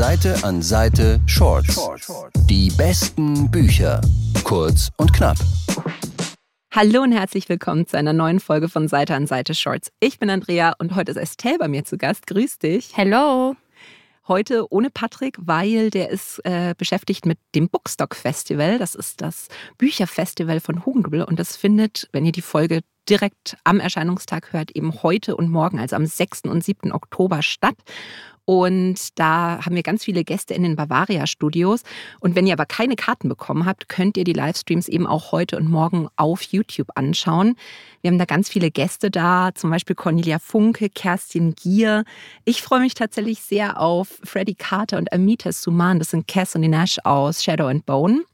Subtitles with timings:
[0.00, 1.78] Seite an Seite Shorts.
[2.48, 4.00] Die besten Bücher.
[4.44, 5.36] Kurz und knapp.
[6.72, 9.92] Hallo und herzlich willkommen zu einer neuen Folge von Seite an Seite Shorts.
[10.00, 12.26] Ich bin Andrea und heute ist Estelle bei mir zu Gast.
[12.26, 12.96] Grüß dich.
[12.96, 13.56] Hello.
[14.26, 18.78] Heute ohne Patrick, weil der ist äh, beschäftigt mit dem Bookstock Festival.
[18.78, 23.80] Das ist das Bücherfestival von Hugendubel und das findet, wenn ihr die Folge direkt am
[23.80, 26.44] Erscheinungstag hört, eben heute und morgen, also am 6.
[26.44, 26.90] und 7.
[26.92, 27.76] Oktober statt.
[28.50, 31.84] Und da haben wir ganz viele Gäste in den Bavaria-Studios.
[32.18, 35.56] Und wenn ihr aber keine Karten bekommen habt, könnt ihr die Livestreams eben auch heute
[35.56, 37.54] und morgen auf YouTube anschauen.
[38.00, 42.02] Wir haben da ganz viele Gäste da, zum Beispiel Cornelia Funke, Kerstin Gier.
[42.44, 46.00] Ich freue mich tatsächlich sehr auf Freddie Carter und Amita Suman.
[46.00, 48.24] Das sind Cass und Nash aus Shadow and Bone.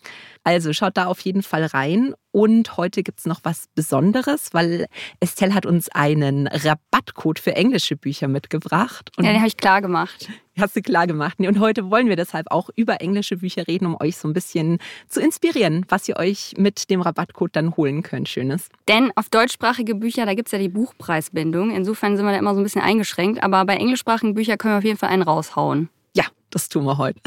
[0.46, 2.14] Also schaut da auf jeden Fall rein.
[2.30, 4.86] Und heute gibt es noch was Besonderes, weil
[5.18, 9.10] Estelle hat uns einen Rabattcode für englische Bücher mitgebracht.
[9.16, 10.28] Und ja, den habe ich klar gemacht.
[10.56, 11.40] Hast du klar gemacht.
[11.40, 14.78] Und heute wollen wir deshalb auch über englische Bücher reden, um euch so ein bisschen
[15.08, 18.28] zu inspirieren, was ihr euch mit dem Rabattcode dann holen könnt.
[18.28, 18.68] Schönes.
[18.86, 21.74] Denn auf deutschsprachige Bücher, da gibt es ja die Buchpreisbindung.
[21.74, 23.42] Insofern sind wir da immer so ein bisschen eingeschränkt.
[23.42, 25.88] Aber bei englischsprachigen Büchern können wir auf jeden Fall einen raushauen.
[26.14, 27.18] Ja, das tun wir heute.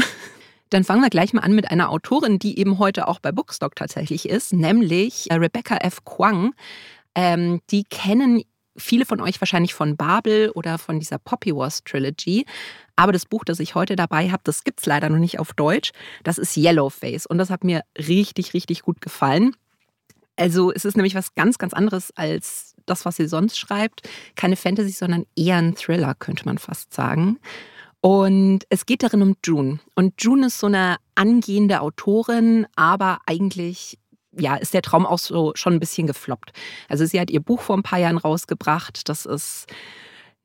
[0.69, 3.75] Dann fangen wir gleich mal an mit einer Autorin, die eben heute auch bei Bookstock
[3.75, 6.03] tatsächlich ist, nämlich äh, Rebecca F.
[6.05, 6.53] Kwang.
[7.15, 8.43] Ähm, die kennen
[8.77, 12.45] viele von euch wahrscheinlich von Babel oder von dieser Poppy Wars Trilogy.
[12.95, 15.53] Aber das Buch, das ich heute dabei habe, das gibt es leider noch nicht auf
[15.53, 15.91] Deutsch.
[16.23, 19.55] Das ist Yellowface und das hat mir richtig, richtig gut gefallen.
[20.35, 24.07] Also es ist nämlich was ganz, ganz anderes als das, was sie sonst schreibt.
[24.35, 27.39] Keine Fantasy, sondern eher ein Thriller, könnte man fast sagen.
[28.01, 29.79] Und es geht darin um June.
[29.95, 33.97] Und June ist so eine angehende Autorin, aber eigentlich
[34.31, 36.53] ja, ist der Traum auch so schon ein bisschen gefloppt.
[36.87, 39.09] Also sie hat ihr Buch vor ein paar Jahren rausgebracht.
[39.09, 39.65] Das ist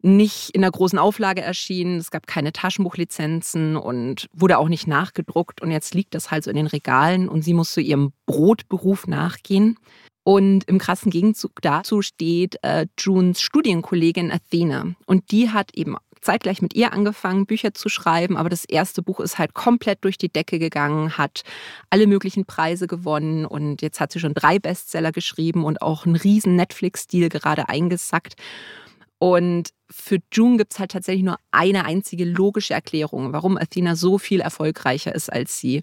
[0.00, 1.98] nicht in der großen Auflage erschienen.
[1.98, 5.62] Es gab keine Taschenbuchlizenzen und wurde auch nicht nachgedruckt.
[5.62, 9.06] Und jetzt liegt das halt so in den Regalen und sie muss zu ihrem Brotberuf
[9.06, 9.78] nachgehen.
[10.24, 14.94] Und im krassen Gegenzug dazu steht äh, Junes Studienkollegin Athena.
[15.06, 19.20] Und die hat eben zeitgleich mit ihr angefangen, Bücher zu schreiben, aber das erste Buch
[19.20, 21.42] ist halt komplett durch die Decke gegangen, hat
[21.90, 26.16] alle möglichen Preise gewonnen und jetzt hat sie schon drei Bestseller geschrieben und auch einen
[26.16, 28.34] riesen Netflix-Stil gerade eingesackt.
[29.18, 34.18] Und für June gibt es halt tatsächlich nur eine einzige logische Erklärung, warum Athena so
[34.18, 35.82] viel erfolgreicher ist als sie.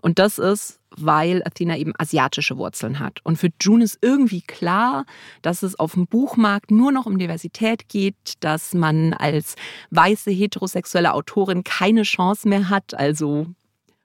[0.00, 3.20] Und das ist, weil Athena eben asiatische Wurzeln hat.
[3.24, 5.04] Und für June ist irgendwie klar,
[5.42, 9.56] dass es auf dem Buchmarkt nur noch um Diversität geht, dass man als
[9.90, 12.94] weiße heterosexuelle Autorin keine Chance mehr hat.
[12.94, 13.46] Also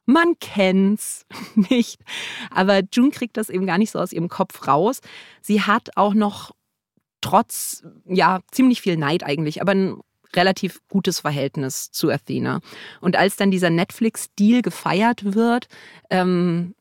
[0.06, 2.00] man kennt's nicht.
[2.50, 5.02] Aber June kriegt das eben gar nicht so aus ihrem Kopf raus.
[5.42, 6.52] Sie hat auch noch
[7.22, 9.98] trotz, ja, ziemlich viel Neid eigentlich, aber ein
[10.36, 12.62] relativ gutes Verhältnis zu Athena.
[13.02, 15.68] Und als dann dieser Netflix-Deal gefeiert wird,
[16.10, 16.76] ähm,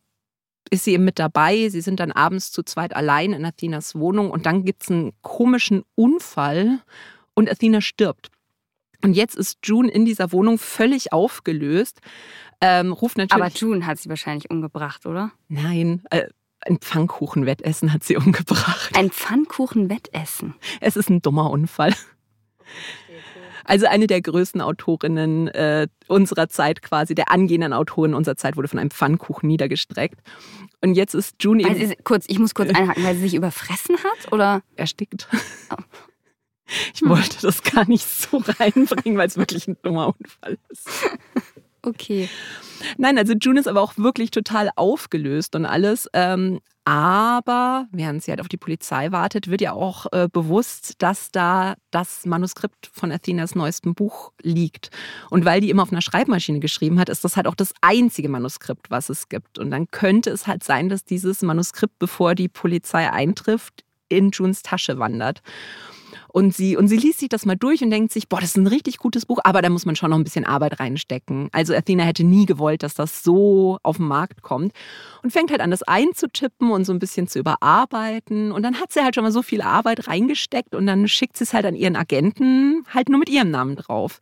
[0.71, 1.69] ist sie eben mit dabei.
[1.69, 5.13] Sie sind dann abends zu zweit allein in Athenas Wohnung und dann gibt es einen
[5.21, 6.81] komischen Unfall
[7.35, 8.31] und Athena stirbt.
[9.03, 12.01] Und jetzt ist June in dieser Wohnung völlig aufgelöst.
[12.61, 13.43] Ähm, ruft natürlich.
[13.43, 15.33] Aber June hat sie wahrscheinlich umgebracht, oder?
[15.49, 16.29] Nein, äh,
[16.61, 18.97] ein Pfannkuchenwettessen hat sie umgebracht.
[18.97, 20.55] Ein Pfannkuchenwettessen?
[20.81, 21.95] Es ist ein dummer Unfall.
[23.65, 28.69] Also eine der größten Autorinnen äh, unserer Zeit quasi, der angehenden Autorin unserer Zeit, wurde
[28.69, 30.21] von einem Pfannkuchen niedergestreckt.
[30.81, 31.75] Und jetzt ist June eben...
[31.75, 34.63] Sie, kurz, ich muss kurz einhaken, weil sie sich überfressen hat, oder?
[34.77, 35.29] Erstickt.
[35.71, 35.83] Oh.
[36.95, 40.89] Ich wollte das gar nicht so reinbringen, weil es wirklich ein dummer Unfall ist.
[41.85, 42.29] Okay.
[42.97, 46.09] Nein, also June ist aber auch wirklich total aufgelöst und alles.
[46.13, 51.31] Ähm, aber während sie halt auf die Polizei wartet, wird ja auch äh, bewusst, dass
[51.31, 54.91] da das Manuskript von Athenas neuestem Buch liegt.
[55.31, 58.29] Und weil die immer auf einer Schreibmaschine geschrieben hat, ist das halt auch das einzige
[58.29, 59.59] Manuskript, was es gibt.
[59.59, 64.63] Und dann könnte es halt sein, dass dieses Manuskript, bevor die Polizei eintrifft, in Junes
[64.63, 65.41] Tasche wandert.
[66.33, 68.57] Und sie, und sie liest sich das mal durch und denkt sich, boah, das ist
[68.57, 71.51] ein richtig gutes Buch, aber da muss man schon noch ein bisschen Arbeit reinstecken.
[71.53, 74.73] Also Athena hätte nie gewollt, dass das so auf den Markt kommt.
[75.23, 78.51] Und fängt halt an, das einzutippen und so ein bisschen zu überarbeiten.
[78.51, 81.45] Und dann hat sie halt schon mal so viel Arbeit reingesteckt und dann schickt sie
[81.45, 84.19] es halt an ihren Agenten halt nur mit ihrem Namen drauf.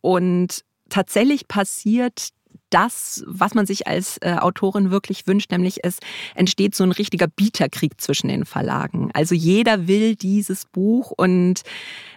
[0.00, 2.28] Und tatsächlich passiert
[2.70, 5.98] das, was man sich als äh, Autorin wirklich wünscht, nämlich es
[6.34, 9.10] entsteht so ein richtiger Bieterkrieg zwischen den Verlagen.
[9.14, 11.62] Also jeder will dieses Buch und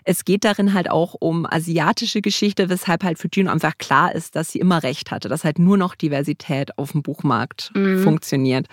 [0.03, 4.35] es geht darin halt auch um asiatische Geschichte, weshalb halt für Juno einfach klar ist,
[4.35, 8.03] dass sie immer recht hatte, dass halt nur noch Diversität auf dem Buchmarkt mhm.
[8.03, 8.67] funktioniert.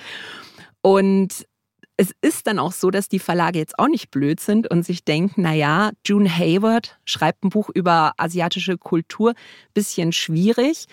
[0.80, 1.46] Und
[2.00, 5.04] es ist dann auch so, dass die Verlage jetzt auch nicht blöd sind und sich
[5.04, 9.34] denken, naja, June Hayward schreibt ein Buch über asiatische Kultur,
[9.74, 10.86] bisschen schwierig.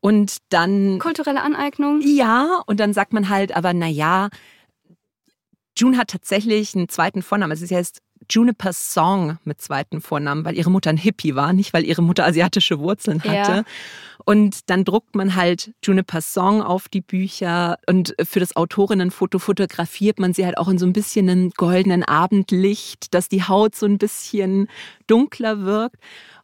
[0.00, 0.98] Und dann.
[0.98, 2.00] Kulturelle Aneignung?
[2.02, 4.28] Ja, und dann sagt man halt, aber naja,
[5.76, 7.52] June hat tatsächlich einen zweiten Vornamen.
[7.52, 11.72] Es ist jetzt Juniper Song mit zweiten Vornamen, weil ihre Mutter ein Hippie war, nicht
[11.72, 13.52] weil ihre Mutter asiatische Wurzeln hatte.
[13.52, 13.62] Ja.
[14.26, 20.18] Und dann druckt man halt Juniper Song auf die Bücher und für das Autorinnenfoto fotografiert
[20.18, 23.86] man sie halt auch in so ein bisschen einem goldenen Abendlicht, dass die Haut so
[23.86, 24.68] ein bisschen
[25.06, 25.96] dunkler wirkt.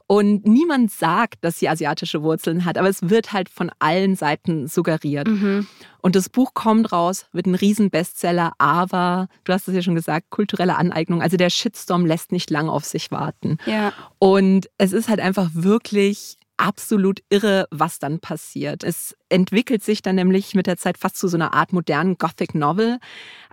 [0.09, 4.69] Und niemand sagt, dass sie asiatische Wurzeln hat, aber es wird halt von allen Seiten
[4.69, 5.27] suggeriert.
[5.27, 5.67] Mhm.
[6.01, 10.31] Und das Buch kommt raus, wird ein Riesenbestseller, aber du hast es ja schon gesagt,
[10.31, 11.23] kulturelle Aneignung.
[11.23, 13.59] Also der Shitstorm lässt nicht lang auf sich warten.
[13.67, 13.93] Ja.
[14.21, 18.83] Und es ist halt einfach wirklich absolut irre, was dann passiert.
[18.83, 22.55] Es entwickelt sich dann nämlich mit der Zeit fast zu so einer Art modernen Gothic
[22.55, 22.99] Novel.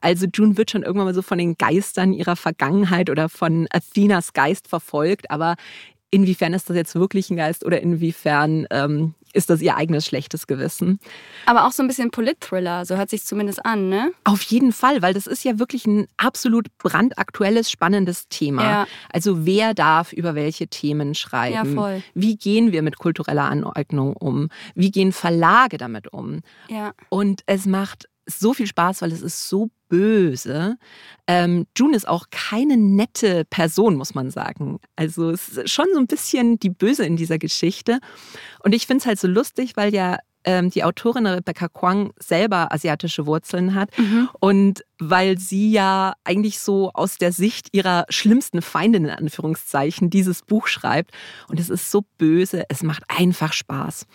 [0.01, 4.33] Also June wird schon irgendwann mal so von den Geistern ihrer Vergangenheit oder von Athenas
[4.33, 5.55] Geist verfolgt, aber
[6.13, 10.45] inwiefern ist das jetzt wirklich ein Geist oder inwiefern ähm, ist das ihr eigenes schlechtes
[10.45, 10.99] Gewissen.
[11.47, 14.11] Aber auch so ein bisschen Polit-Thriller, so hört sich zumindest an, ne?
[14.23, 18.63] Auf jeden Fall, weil das ist ja wirklich ein absolut brandaktuelles, spannendes Thema.
[18.63, 18.87] Ja.
[19.11, 21.55] Also wer darf über welche Themen schreiben?
[21.55, 22.03] Ja, voll.
[22.13, 24.49] Wie gehen wir mit kultureller Aneignung um?
[24.75, 26.41] Wie gehen Verlage damit um?
[26.69, 26.93] Ja.
[27.09, 30.77] Und es macht so viel Spaß, weil es ist so böse.
[31.27, 34.79] Ähm, June ist auch keine nette Person, muss man sagen.
[34.95, 37.99] Also es ist schon so ein bisschen die Böse in dieser Geschichte.
[38.63, 42.73] Und ich finde es halt so lustig, weil ja ähm, die Autorin Rebecca Kwang selber
[42.73, 44.29] asiatische Wurzeln hat mhm.
[44.39, 50.41] und weil sie ja eigentlich so aus der Sicht ihrer schlimmsten Feindin in Anführungszeichen dieses
[50.41, 51.11] Buch schreibt.
[51.49, 54.07] Und es ist so böse, es macht einfach Spaß.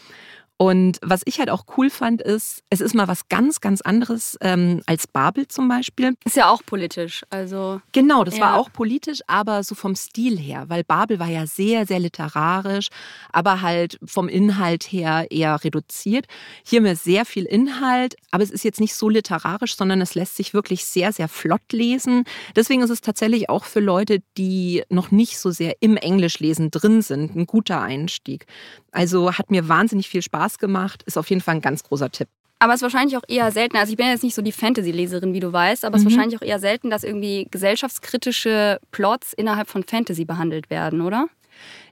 [0.61, 4.37] Und was ich halt auch cool fand, ist, es ist mal was ganz, ganz anderes
[4.41, 6.17] ähm, als Babel zum Beispiel.
[6.25, 7.81] Ist ja auch politisch, also.
[7.93, 8.43] Genau, das ja.
[8.43, 12.89] war auch politisch, aber so vom Stil her, weil Babel war ja sehr, sehr literarisch,
[13.33, 16.27] aber halt vom Inhalt her eher reduziert.
[16.65, 20.17] Hier haben wir sehr viel Inhalt, aber es ist jetzt nicht so literarisch, sondern es
[20.17, 22.25] lässt sich wirklich sehr, sehr flott lesen.
[22.57, 27.01] Deswegen ist es tatsächlich auch für Leute, die noch nicht so sehr im Englischlesen drin
[27.01, 28.47] sind, ein guter Einstieg.
[28.91, 32.29] Also hat mir wahnsinnig viel Spaß gemacht, ist auf jeden Fall ein ganz großer Tipp.
[32.61, 35.33] Aber es ist wahrscheinlich auch eher selten, also ich bin jetzt nicht so die Fantasy-Leserin,
[35.35, 36.13] wie du weißt, aber es ist mhm.
[36.13, 41.29] wahrscheinlich auch eher selten, dass irgendwie gesellschaftskritische Plots innerhalb von Fantasy behandelt werden, oder?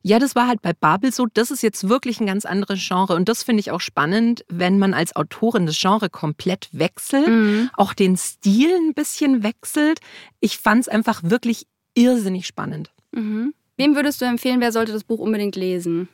[0.02, 1.26] Ja, das war halt bei Babel so.
[1.32, 3.14] Das ist jetzt wirklich ein ganz anderes Genre.
[3.14, 7.70] Und das finde ich auch spannend, wenn man als Autorin das Genre komplett wechselt, mhm.
[7.76, 9.98] auch den Stil ein bisschen wechselt.
[10.40, 12.92] Ich fand es einfach wirklich irrsinnig spannend.
[13.12, 13.54] Mhm.
[13.76, 16.08] Wem würdest du empfehlen, wer sollte das Buch unbedingt lesen?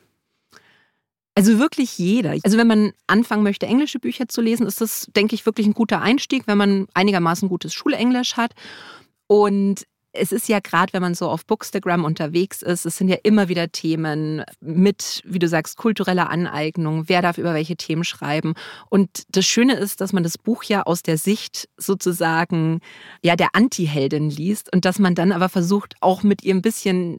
[1.35, 2.35] Also wirklich jeder.
[2.43, 5.73] Also wenn man anfangen möchte, englische Bücher zu lesen, ist das, denke ich, wirklich ein
[5.73, 8.53] guter Einstieg, wenn man einigermaßen gutes Schulenglisch hat.
[9.27, 13.17] Und es ist ja gerade, wenn man so auf Bookstagram unterwegs ist, es sind ja
[13.23, 18.53] immer wieder Themen mit, wie du sagst, kultureller Aneignung, wer darf über welche Themen schreiben.
[18.89, 22.79] Und das Schöne ist, dass man das Buch ja aus der Sicht sozusagen
[23.23, 27.17] ja der Anti-Heldin liest und dass man dann aber versucht, auch mit ihr ein bisschen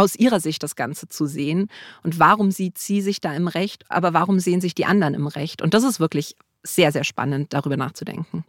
[0.00, 1.68] aus ihrer Sicht das Ganze zu sehen
[2.02, 5.26] und warum sieht sie sich da im Recht, aber warum sehen sich die anderen im
[5.26, 5.62] Recht.
[5.62, 8.44] Und das ist wirklich sehr, sehr spannend, darüber nachzudenken.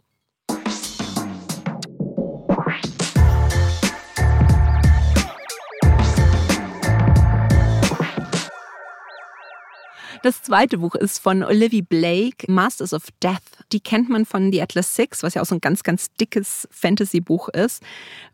[10.22, 13.42] Das zweite Buch ist von Olivia Blake, Masters of Death.
[13.72, 16.68] Die kennt man von The Atlas Six, was ja auch so ein ganz, ganz dickes
[16.70, 17.82] Fantasy-Buch ist.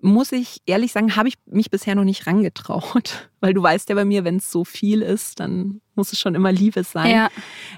[0.02, 3.28] Muss ich ehrlich sagen, habe ich mich bisher noch nicht rangetraut.
[3.40, 6.34] Weil du weißt ja bei mir, wenn es so viel ist, dann muss es schon
[6.34, 7.10] immer Liebe sein.
[7.10, 7.28] Ja.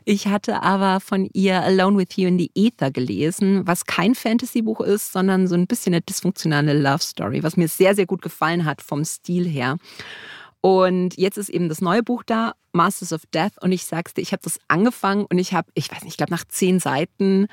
[0.04, 4.80] Ich hatte aber von ihr Alone with You in the Ether gelesen, was kein Fantasy-Buch
[4.80, 8.64] ist, sondern so ein bisschen eine dysfunktionale Love Story, was mir sehr, sehr gut gefallen
[8.64, 9.76] hat vom Stil her.
[10.60, 13.52] Und jetzt ist eben das neue Buch da, Masters of Death.
[13.62, 16.16] Und ich sag's dir, ich habe das angefangen und ich habe, ich weiß nicht, ich
[16.16, 17.48] glaube nach zehn Seiten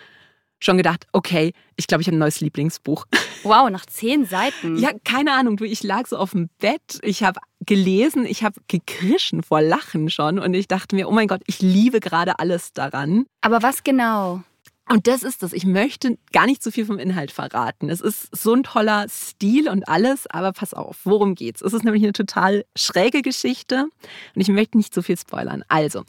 [0.59, 3.05] schon gedacht, okay, ich glaube, ich habe ein neues Lieblingsbuch.
[3.43, 4.77] Wow, nach zehn Seiten.
[4.77, 8.59] Ja, keine Ahnung, du, ich lag so auf dem Bett, ich habe gelesen, ich habe
[8.67, 12.73] gekrischen vor Lachen schon und ich dachte mir, oh mein Gott, ich liebe gerade alles
[12.73, 13.25] daran.
[13.41, 14.41] Aber was genau?
[14.89, 15.51] Und das ist das.
[15.51, 17.89] Ich möchte gar nicht zu viel vom Inhalt verraten.
[17.89, 21.61] Es ist so ein toller Stil und alles, aber pass auf, worum geht's?
[21.61, 23.87] Es ist nämlich eine total schräge Geschichte
[24.33, 25.63] und ich möchte nicht zu viel spoilern.
[25.67, 26.03] Also,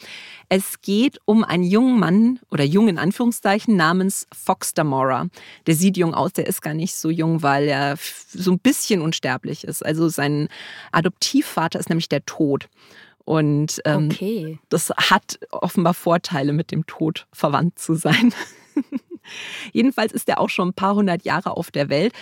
[0.49, 5.27] es geht um einen jungen Mann oder jungen in Anführungszeichen namens Fox Damora.
[5.67, 7.97] Der sieht jung aus, der ist gar nicht so jung, weil er
[8.29, 9.85] so ein bisschen unsterblich ist.
[9.85, 10.49] Also sein
[10.93, 12.69] Adoptivvater ist nämlich der Tod.
[13.25, 14.59] Und ähm, okay.
[14.71, 18.33] das hat offenbar Vorteile, mit dem Tod verwandt zu sein.
[19.73, 22.13] Jedenfalls ist er auch schon ein paar hundert Jahre auf der Welt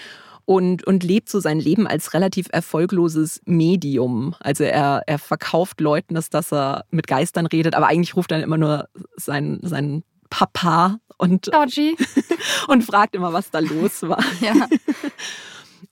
[0.47, 4.35] und, und lebt so sein Leben als relativ erfolgloses Medium.
[4.41, 8.43] Also er, er verkauft Leuten das, dass er mit Geistern redet, aber eigentlich ruft er
[8.43, 11.97] immer nur seinen, seinen Papa und, Dodgy.
[12.69, 14.23] und fragt immer, was da los war.
[14.41, 14.69] Ja.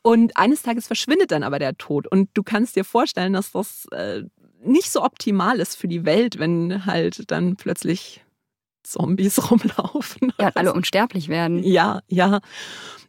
[0.02, 2.06] Und eines Tages verschwindet dann aber der Tod.
[2.06, 4.22] Und du kannst dir vorstellen, dass das äh,
[4.62, 8.23] nicht so optimal ist für die Welt, wenn halt dann plötzlich
[8.84, 10.32] Zombies rumlaufen.
[10.38, 11.62] Ja, und alle unsterblich werden.
[11.62, 12.40] Ja, ja.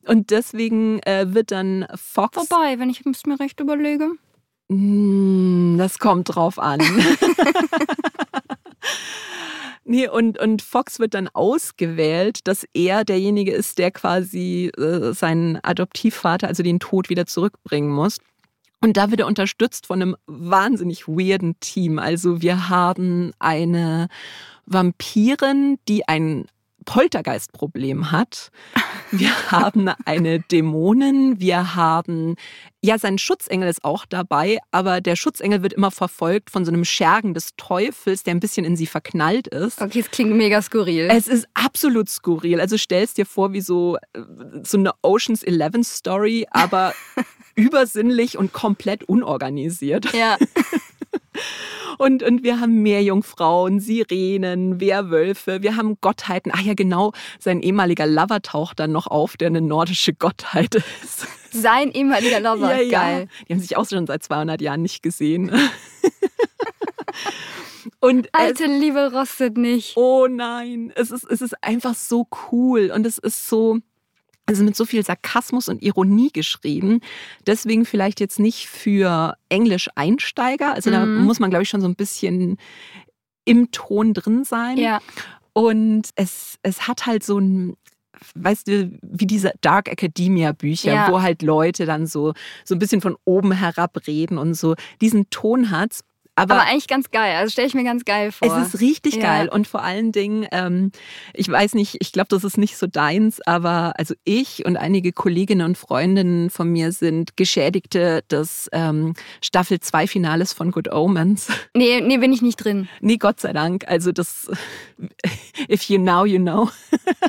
[0.08, 2.48] Und deswegen äh, wird dann Fox.
[2.48, 4.12] Vorbei, wenn ich es mir recht überlege.
[4.68, 6.80] Mm, Das kommt drauf an.
[9.84, 15.64] nee, und, und Fox wird dann ausgewählt, dass er derjenige ist, der quasi äh, seinen
[15.64, 18.18] Adoptivvater, also den Tod, wieder zurückbringen muss.
[18.82, 21.98] Und da wird er unterstützt von einem wahnsinnig weirden Team.
[21.98, 24.10] Also wir haben eine
[24.66, 26.46] Vampirin, die ein
[26.86, 28.52] Poltergeistproblem hat.
[29.12, 32.36] Wir haben eine Dämonin, wir haben,
[32.82, 36.86] ja, sein Schutzengel ist auch dabei, aber der Schutzengel wird immer verfolgt von so einem
[36.86, 39.82] Schergen des Teufels, der ein bisschen in sie verknallt ist.
[39.82, 41.10] Okay, es klingt mega skurril.
[41.12, 42.62] Es ist absolut skurril.
[42.62, 43.98] Also stellst dir vor, wie so,
[44.64, 46.94] so eine Oceans 11 Story, aber
[47.56, 50.14] übersinnlich und komplett unorganisiert.
[50.14, 50.38] ja.
[51.98, 56.52] Und, und wir haben Meerjungfrauen, Sirenen, Werwölfe, wir haben Gottheiten.
[56.54, 61.28] Ah ja, genau, sein ehemaliger Lover taucht dann noch auf, der eine nordische Gottheit ist.
[61.52, 62.82] Sein ehemaliger Lover.
[62.82, 63.20] Ja, Geil.
[63.22, 63.46] ja.
[63.48, 65.52] Die haben sich auch schon seit 200 Jahren nicht gesehen.
[68.00, 69.96] Und es, Alte Liebe rostet nicht.
[69.96, 73.80] oh nein, es ist, es ist einfach so cool und es ist so,
[74.48, 77.02] also mit so viel Sarkasmus und Ironie geschrieben.
[77.48, 80.74] Deswegen vielleicht jetzt nicht für Englisch-Einsteiger.
[80.74, 81.24] Also da Mhm.
[81.26, 82.58] muss man, glaube ich, schon so ein bisschen
[83.46, 84.78] im Ton drin sein.
[84.78, 85.00] Ja.
[85.54, 87.76] Und es, es hat halt so ein,
[88.36, 91.12] weißt du, wie diese Dark Academia Bücher, Ja.
[91.12, 92.34] wo halt Leute dann so,
[92.64, 94.76] so ein bisschen von oben herab reden und so.
[95.02, 96.04] Diesen Ton hat's.
[96.38, 97.36] Aber, Aber eigentlich ganz geil.
[97.38, 98.58] Also stelle ich mir ganz geil vor.
[98.58, 99.22] es ist richtig Ja.
[99.22, 100.92] geil und vor allen Dingen, ähm,
[101.34, 105.14] ich weiß nicht, ich glaube, das ist nicht so deins, aber also ich und einige
[105.14, 111.48] Kolleginnen und Freundinnen von mir sind Geschädigte des ähm, Staffel 2 Finales von Good Omens.
[111.74, 112.90] nee, nee, bin ich nicht drin.
[113.00, 113.86] Nee, Gott sei Dank.
[113.88, 114.52] Also das,
[115.70, 116.70] if you know, you know.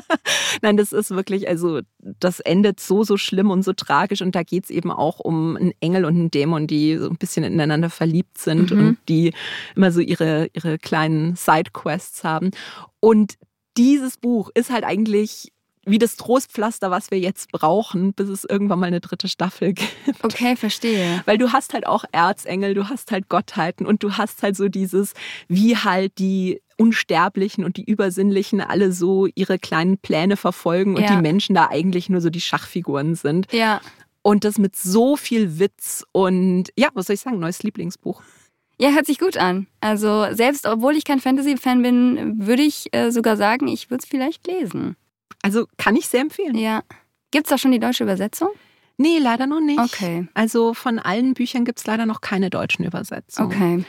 [0.61, 4.43] Nein, das ist wirklich, also das endet so, so schlimm und so tragisch und da
[4.43, 8.37] geht's eben auch um einen Engel und einen Dämon, die so ein bisschen ineinander verliebt
[8.37, 8.79] sind Mhm.
[8.79, 9.33] und die
[9.75, 12.51] immer so ihre, ihre kleinen Sidequests haben.
[12.99, 13.35] Und
[13.77, 15.51] dieses Buch ist halt eigentlich
[15.89, 19.95] wie das Trostpflaster, was wir jetzt brauchen, bis es irgendwann mal eine dritte Staffel gibt.
[20.21, 21.21] Okay, verstehe.
[21.25, 24.67] Weil du hast halt auch Erzengel, du hast halt Gottheiten und du hast halt so
[24.67, 25.13] dieses,
[25.47, 31.15] wie halt die Unsterblichen und die Übersinnlichen alle so ihre kleinen Pläne verfolgen und Ja.
[31.15, 33.51] die Menschen da eigentlich nur so die Schachfiguren sind.
[33.53, 33.79] Ja.
[34.21, 38.21] Und das mit so viel Witz und ja, was soll ich sagen, neues Lieblingsbuch.
[38.79, 39.67] Ja, hört sich gut an.
[39.81, 44.09] Also selbst obwohl ich kein Fantasy-Fan bin, würde ich äh, sogar sagen, ich würde es
[44.09, 44.95] vielleicht lesen.
[45.41, 46.55] Also kann ich sehr empfehlen.
[46.55, 46.83] Ja.
[47.31, 48.49] Gibt es da schon die deutsche Übersetzung?
[48.97, 49.79] Nee, leider noch nicht.
[49.79, 50.27] Okay.
[50.33, 53.51] Also von allen Büchern gibt es leider noch keine deutschen Übersetzungen.
[53.51, 53.85] Okay.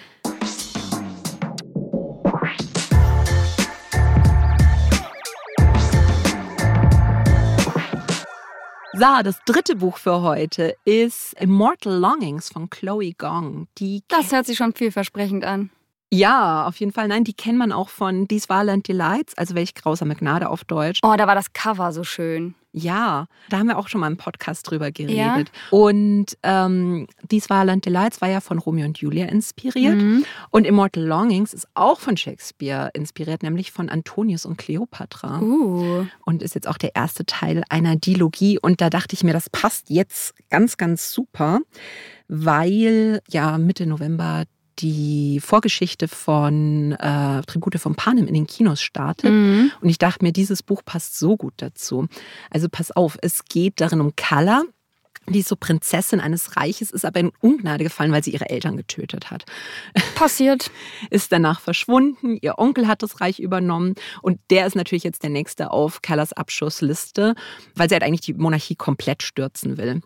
[8.98, 13.68] So, das dritte Buch für heute ist Immortal Longings von Chloe Gong.
[13.78, 15.70] Die Das hört sich schon vielversprechend an.
[16.10, 17.06] Ja, auf jeden Fall.
[17.06, 20.98] Nein, die kennt man auch von These Violent Delights, also welch grausame Gnade auf Deutsch.
[21.04, 22.56] Oh, da war das Cover so schön.
[22.78, 25.50] Ja, da haben wir auch schon mal im Podcast drüber geredet.
[25.70, 29.96] Und ähm, These Violent Delights war ja von Romeo und Julia inspiriert.
[29.96, 30.24] Mhm.
[30.50, 35.40] Und Immortal Longings ist auch von Shakespeare inspiriert, nämlich von Antonius und Cleopatra.
[35.40, 36.06] Uh.
[36.24, 38.58] Und ist jetzt auch der erste Teil einer Dilogie.
[38.58, 41.60] Und da dachte ich mir, das passt jetzt ganz, ganz super,
[42.28, 44.44] weil ja Mitte November
[44.78, 49.30] die Vorgeschichte von äh, Tribute von Panem in den Kinos startet.
[49.30, 49.72] Mhm.
[49.80, 52.06] Und ich dachte mir, dieses Buch passt so gut dazu.
[52.50, 54.62] Also pass auf, es geht darin um Kala.
[55.26, 58.78] Die ist so Prinzessin eines Reiches, ist aber in Ungnade gefallen, weil sie ihre Eltern
[58.78, 59.44] getötet hat.
[60.14, 60.70] Passiert.
[61.10, 65.30] Ist danach verschwunden, ihr Onkel hat das Reich übernommen und der ist natürlich jetzt der
[65.30, 67.34] Nächste auf Callas Abschussliste,
[67.74, 70.00] weil sie halt eigentlich die Monarchie komplett stürzen will.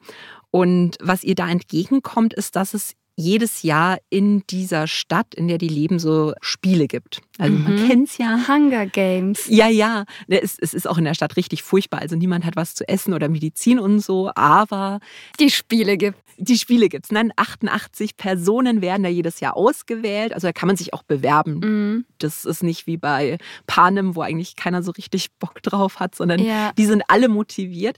[0.50, 5.58] Und was ihr da entgegenkommt, ist, dass es jedes Jahr in dieser Stadt, in der
[5.58, 7.20] die leben, so Spiele gibt.
[7.38, 7.62] Also Mhm.
[7.64, 8.38] man kennt's ja.
[8.48, 9.44] Hunger Games.
[9.48, 10.04] Ja, ja.
[10.26, 12.00] Ne, Es, es ist auch in der Stadt richtig furchtbar.
[12.00, 14.30] Also niemand hat was zu essen oder Medizin und so.
[14.34, 15.00] Aber
[15.40, 16.18] Die Spiele gibt.
[16.38, 17.10] die Spiele gibt's.
[17.12, 20.32] Nein, 88 Personen werden da jedes Jahr ausgewählt.
[20.34, 21.60] Also da kann man sich auch bewerben.
[21.62, 22.04] Mhm.
[22.18, 26.40] Das ist nicht wie bei Panem, wo eigentlich keiner so richtig Bock drauf hat, sondern
[26.40, 26.72] Ja.
[26.76, 27.96] die sind alle motiviert.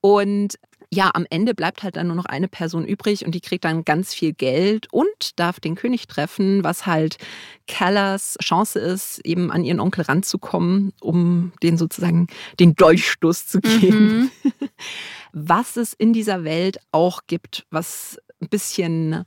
[0.00, 0.54] Und
[0.90, 3.84] ja, am Ende bleibt halt dann nur noch eine Person übrig und die kriegt dann
[3.84, 7.18] ganz viel Geld und darf den König treffen, was halt
[7.66, 12.28] Callas Chance ist, eben an ihren Onkel ranzukommen, um den sozusagen
[12.58, 14.30] den Dolchstoß zu geben.
[14.42, 14.50] Mhm.
[15.32, 19.26] Was es in dieser Welt auch gibt, was ein bisschen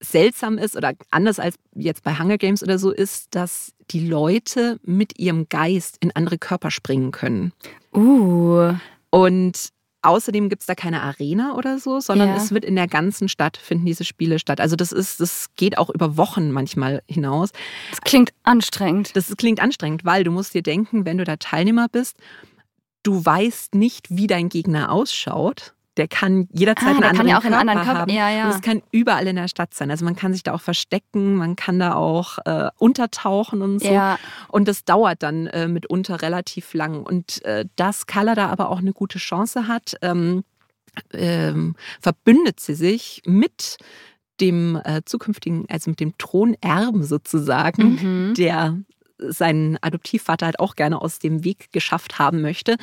[0.00, 4.78] seltsam ist oder anders als jetzt bei Hunger Games oder so ist, dass die Leute
[4.84, 7.52] mit ihrem Geist in andere Körper springen können.
[7.92, 8.74] Uh.
[9.10, 9.73] Und
[10.04, 12.36] außerdem gibt es da keine Arena oder so, sondern Ja.
[12.36, 14.60] es wird in der ganzen Stadt finden diese Spiele statt.
[14.60, 17.50] Also das ist, das geht auch über Wochen manchmal hinaus.
[17.90, 19.14] Das klingt anstrengend.
[19.16, 22.16] Das klingt anstrengend, weil du musst dir denken, wenn du da Teilnehmer bist,
[23.02, 25.73] du weißt nicht, wie dein Gegner ausschaut.
[25.96, 28.10] Der kann jederzeit Ah, einen der kann anderen ja auch in Körper anderen Körper- haben.
[28.12, 28.44] ja, ja.
[28.46, 29.90] Und es kann überall in der Stadt sein.
[29.92, 33.92] Also man kann sich da auch verstecken, man kann da auch äh, untertauchen und so.
[33.92, 34.18] Ja.
[34.48, 37.02] Und das dauert dann äh, mitunter relativ lang.
[37.04, 40.42] Und äh, dass Kala da aber auch eine gute Chance hat, ähm,
[41.12, 43.76] ähm, verbündet sie sich mit
[44.40, 48.34] dem äh, zukünftigen, also mit dem Thronerben sozusagen, Mhm.
[48.34, 48.78] der
[49.18, 52.76] seinen Adoptivvater halt auch gerne aus dem Weg geschafft haben möchte.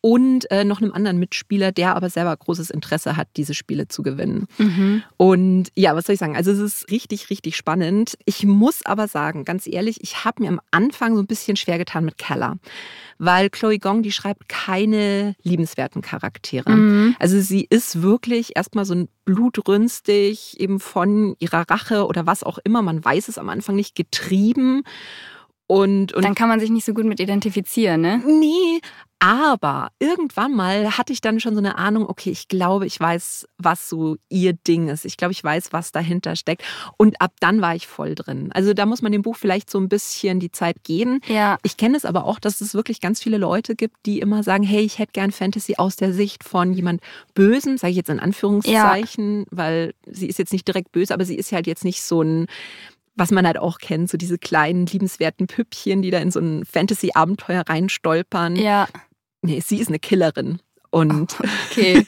[0.00, 4.02] Und äh, noch einem anderen Mitspieler, der aber selber großes Interesse hat, diese Spiele zu
[4.02, 4.48] gewinnen.
[4.58, 5.02] Mhm.
[5.16, 6.36] Und ja, was soll ich sagen?
[6.36, 8.18] Also es ist richtig, richtig spannend.
[8.26, 11.78] Ich muss aber sagen, ganz ehrlich, ich habe mir am Anfang so ein bisschen schwer
[11.78, 12.58] getan mit Keller,
[13.16, 16.68] weil Chloe Gong, die schreibt keine liebenswerten Charaktere.
[16.68, 17.16] Mhm.
[17.18, 22.58] Also sie ist wirklich erstmal so ein blutrünstig, eben von ihrer Rache oder was auch
[22.62, 24.82] immer, man weiß es am Anfang nicht, getrieben.
[25.66, 28.22] Und, und Dann kann man sich nicht so gut mit identifizieren, ne?
[28.26, 28.80] Nee,
[29.24, 33.48] aber irgendwann mal hatte ich dann schon so eine Ahnung, okay, ich glaube, ich weiß,
[33.56, 35.06] was so ihr Ding ist.
[35.06, 36.62] Ich glaube, ich weiß, was dahinter steckt.
[36.98, 38.50] Und ab dann war ich voll drin.
[38.52, 41.20] Also da muss man dem Buch vielleicht so ein bisschen die Zeit geben.
[41.26, 41.56] Ja.
[41.62, 44.62] Ich kenne es aber auch, dass es wirklich ganz viele Leute gibt, die immer sagen,
[44.62, 47.00] hey, ich hätte gern Fantasy aus der Sicht von jemand
[47.32, 51.36] Bösen, sage ich jetzt in Anführungszeichen, weil sie ist jetzt nicht direkt böse, aber sie
[51.36, 52.46] ist halt jetzt nicht so ein
[53.16, 56.64] was man halt auch kennt, so diese kleinen, liebenswerten Püppchen, die da in so ein
[56.64, 58.56] Fantasy-Abenteuer reinstolpern.
[58.56, 58.88] Ja.
[59.42, 60.58] Nee, sie ist eine Killerin.
[60.90, 61.36] Und
[61.72, 62.06] Okay.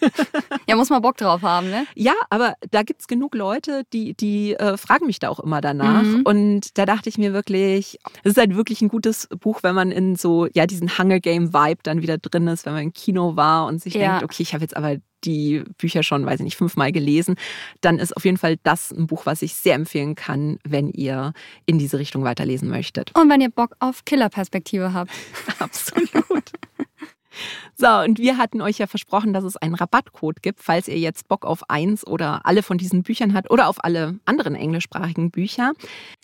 [0.68, 1.86] ja, muss man Bock drauf haben, ne?
[1.96, 5.60] ja, aber da gibt es genug Leute, die, die äh, fragen mich da auch immer
[5.60, 6.04] danach.
[6.04, 6.22] Mhm.
[6.22, 9.90] Und da dachte ich mir wirklich, es ist halt wirklich ein gutes Buch, wenn man
[9.90, 13.66] in so, ja, diesen Hunger Game-Vibe dann wieder drin ist, wenn man im Kino war
[13.66, 14.18] und sich Ja.
[14.18, 17.36] denkt, okay, ich habe jetzt aber die Bücher schon, weiß ich nicht, fünfmal gelesen,
[17.80, 21.32] dann ist auf jeden Fall das ein Buch, was ich sehr empfehlen kann, wenn ihr
[21.66, 23.12] in diese Richtung weiterlesen möchtet.
[23.18, 25.10] Und wenn ihr Bock auf Killerperspektive habt.
[25.58, 26.52] Absolut.
[27.76, 31.28] So, und wir hatten euch ja versprochen, dass es einen Rabattcode gibt, falls ihr jetzt
[31.28, 35.72] Bock auf eins oder alle von diesen Büchern habt oder auf alle anderen englischsprachigen Bücher.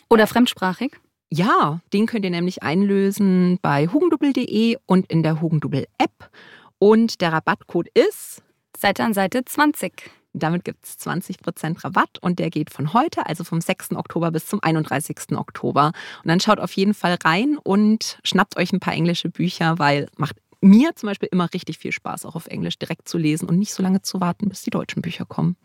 [0.09, 0.93] Oder fremdsprachig.
[1.31, 6.31] Ja, den könnt ihr nämlich einlösen bei hugendubbel.de und in der Hugendubbel-App.
[6.79, 8.43] Und der Rabattcode ist,
[8.77, 10.11] Seite an Seite 20.
[10.35, 13.93] damit gibt es 20% Rabatt und der geht von heute, also vom 6.
[13.93, 15.37] Oktober bis zum 31.
[15.37, 15.93] Oktober.
[16.23, 20.09] Und dann schaut auf jeden Fall rein und schnappt euch ein paar englische Bücher, weil
[20.17, 23.59] macht mir zum Beispiel immer richtig viel Spaß, auch auf Englisch direkt zu lesen und
[23.59, 25.57] nicht so lange zu warten, bis die deutschen Bücher kommen.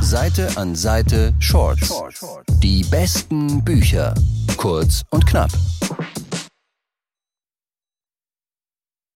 [0.00, 1.92] Seite an Seite Shorts.
[2.62, 4.14] Die besten Bücher.
[4.56, 5.50] Kurz und knapp.